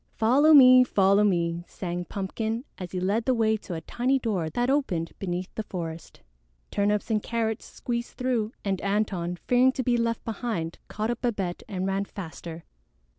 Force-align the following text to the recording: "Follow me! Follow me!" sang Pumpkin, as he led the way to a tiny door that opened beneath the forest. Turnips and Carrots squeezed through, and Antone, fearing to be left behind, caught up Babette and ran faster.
"Follow 0.15 0.51
me! 0.51 0.83
Follow 0.83 1.23
me!" 1.23 1.63
sang 1.67 2.05
Pumpkin, 2.05 2.65
as 2.79 2.91
he 2.91 2.99
led 2.99 3.25
the 3.25 3.35
way 3.35 3.55
to 3.57 3.75
a 3.75 3.81
tiny 3.81 4.17
door 4.17 4.49
that 4.49 4.67
opened 4.67 5.13
beneath 5.19 5.53
the 5.53 5.61
forest. 5.61 6.21
Turnips 6.71 7.11
and 7.11 7.21
Carrots 7.21 7.65
squeezed 7.65 8.17
through, 8.17 8.51
and 8.65 8.81
Antone, 8.81 9.35
fearing 9.47 9.71
to 9.73 9.83
be 9.83 9.97
left 9.97 10.25
behind, 10.25 10.79
caught 10.87 11.11
up 11.11 11.21
Babette 11.21 11.61
and 11.67 11.85
ran 11.85 12.05
faster. 12.05 12.63